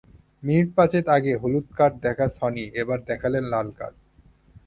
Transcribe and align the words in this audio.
Minute 0.43 0.67
পাঁচেক 0.77 1.05
আগে 1.17 1.31
হলুদ 1.41 1.67
কার্ড 1.77 1.93
দেখা 2.05 2.25
সনি 2.37 2.65
এবার 2.81 2.99
দেখলেন 3.09 3.43
লাল 3.53 3.67
কার্ড। 3.79 3.95